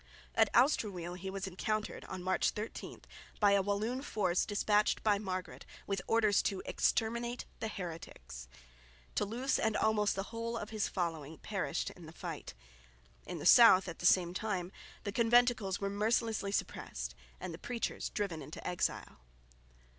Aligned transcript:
At 0.33 0.49
Austruweel 0.55 1.13
he 1.13 1.29
was 1.29 1.45
encountered 1.45 2.07
(March 2.09 2.49
13) 2.49 3.03
by 3.39 3.51
a 3.51 3.61
Walloon 3.61 4.01
force 4.01 4.47
despatched 4.47 5.03
by 5.03 5.19
Margaret 5.19 5.63
with 5.85 6.01
orders 6.07 6.41
to 6.41 6.63
"exterminate 6.65 7.45
the 7.59 7.67
heretics." 7.67 8.47
Thoulouse 9.15 9.59
and 9.59 9.77
almost 9.77 10.15
the 10.15 10.23
whole 10.33 10.57
of 10.57 10.71
his 10.71 10.87
following 10.87 11.37
perished 11.37 11.91
in 11.91 12.07
the 12.07 12.11
fight. 12.13 12.55
In 13.27 13.37
the 13.37 13.45
south 13.45 13.87
at 13.87 13.99
the 13.99 14.07
same 14.07 14.33
time 14.33 14.71
the 15.03 15.11
conventicles 15.11 15.79
were 15.79 15.87
mercilessly 15.87 16.51
suppressed 16.51 17.13
and 17.39 17.53
the 17.53 17.59
preachers 17.59 18.09
driven 18.09 18.41
into 18.41 18.67
exile. 18.67 19.19